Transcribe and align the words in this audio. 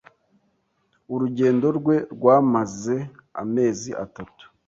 Urugendo 1.13 1.67
rwe 1.77 1.95
rwamaze 2.13 2.97
amezi 3.41 3.89
atatu. 4.05 4.43